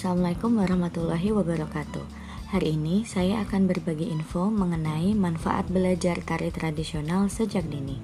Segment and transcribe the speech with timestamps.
[0.00, 2.00] Assalamualaikum warahmatullahi wabarakatuh.
[2.56, 8.00] Hari ini saya akan berbagi info mengenai manfaat belajar tari tradisional sejak dini.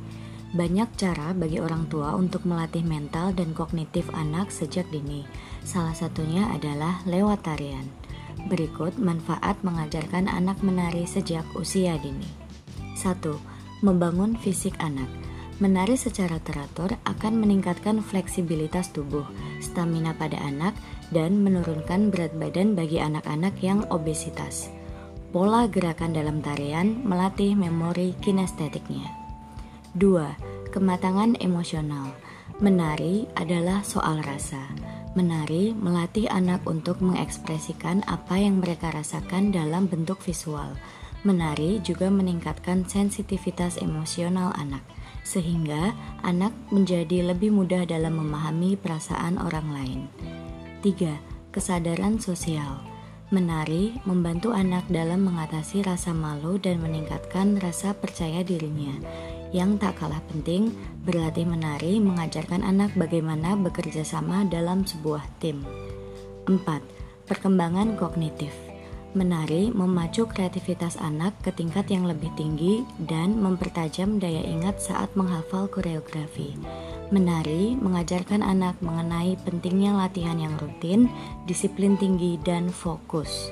[0.53, 5.25] Banyak cara bagi orang tua untuk melatih mental dan kognitif anak sejak dini.
[5.65, 7.89] Salah satunya adalah lewat tarian.
[8.45, 12.29] Berikut manfaat mengajarkan anak menari sejak usia dini.
[13.01, 13.25] 1.
[13.81, 15.09] Membangun fisik anak.
[15.57, 19.25] Menari secara teratur akan meningkatkan fleksibilitas tubuh,
[19.65, 20.77] stamina pada anak,
[21.09, 24.69] dan menurunkan berat badan bagi anak-anak yang obesitas.
[25.33, 29.09] Pola gerakan dalam tarian melatih memori kinestetiknya.
[29.97, 30.77] 2.
[30.77, 32.13] Kematangan emosional.
[32.61, 34.61] Menari adalah soal rasa.
[35.17, 40.77] Menari melatih anak untuk mengekspresikan apa yang mereka rasakan dalam bentuk visual.
[41.25, 44.85] Menari juga meningkatkan sensitivitas emosional anak
[45.27, 45.91] sehingga
[46.23, 50.01] anak menjadi lebih mudah dalam memahami perasaan orang lain.
[50.87, 51.19] 3.
[51.51, 52.79] Kesadaran sosial.
[53.35, 58.95] Menari membantu anak dalam mengatasi rasa malu dan meningkatkan rasa percaya dirinya.
[59.51, 60.71] Yang tak kalah penting,
[61.03, 65.67] berlatih menari mengajarkan anak bagaimana bekerja sama dalam sebuah tim.
[66.47, 66.63] 4.
[67.27, 68.66] Perkembangan kognitif
[69.17, 75.73] Menari memacu kreativitas anak ke tingkat yang lebih tinggi dan mempertajam daya ingat saat menghafal
[75.73, 76.53] koreografi.
[77.09, 81.09] Menari mengajarkan anak mengenai pentingnya latihan yang rutin,
[81.49, 83.49] disiplin tinggi, dan fokus.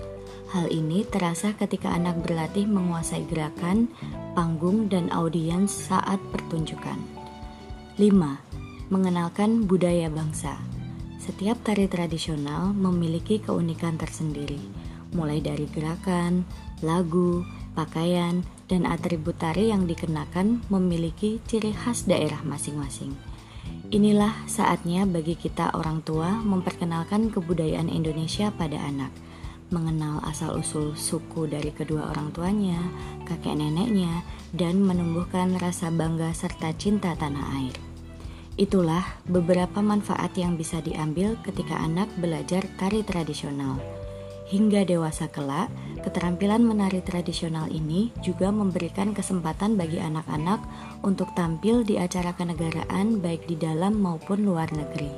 [0.52, 3.88] Hal ini terasa ketika anak berlatih menguasai gerakan,
[4.36, 7.00] panggung, dan audiens saat pertunjukan.
[7.96, 8.92] 5.
[8.92, 10.60] Mengenalkan budaya bangsa.
[11.24, 14.83] Setiap tari tradisional memiliki keunikan tersendiri
[15.14, 16.44] mulai dari gerakan,
[16.82, 23.14] lagu, pakaian, dan atribut tari yang dikenakan memiliki ciri khas daerah masing-masing.
[23.94, 29.12] Inilah saatnya bagi kita orang tua memperkenalkan kebudayaan Indonesia pada anak,
[29.70, 32.80] mengenal asal-usul suku dari kedua orang tuanya,
[33.28, 37.76] kakek neneknya, dan menumbuhkan rasa bangga serta cinta tanah air.
[38.54, 43.82] Itulah beberapa manfaat yang bisa diambil ketika anak belajar tari tradisional
[44.48, 45.72] hingga dewasa kelak,
[46.04, 50.60] keterampilan menari tradisional ini juga memberikan kesempatan bagi anak-anak
[51.00, 55.08] untuk tampil di acara kenegaraan baik di dalam maupun luar negeri,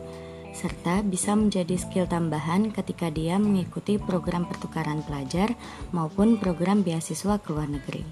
[0.54, 5.53] serta bisa menjadi skill tambahan ketika dia mengikuti program pertukaran pelajar
[5.91, 8.06] maupun program beasiswa ke luar negeri.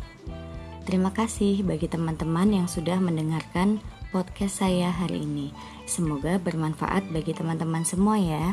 [0.84, 3.80] Terima kasih bagi teman-teman yang sudah mendengarkan
[4.12, 5.48] podcast saya hari ini.
[5.88, 8.53] Semoga bermanfaat bagi teman-teman semua ya.